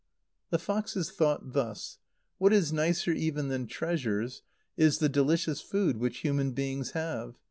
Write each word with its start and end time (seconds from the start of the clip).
The 0.49 0.57
foxes, 0.57 1.11
thought 1.11 1.53
thus: 1.53 1.99
"What 2.39 2.51
is 2.53 2.73
nicer 2.73 3.11
even 3.11 3.49
than 3.49 3.67
treasures 3.67 4.41
is 4.75 4.97
the 4.97 5.09
delicious 5.09 5.61
food 5.61 5.97
which 5.97 6.21
human 6.25 6.53
beings 6.53 6.93
have. 6.93 7.35